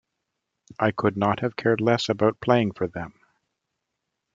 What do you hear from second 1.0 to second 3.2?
not have cared less about playing for them.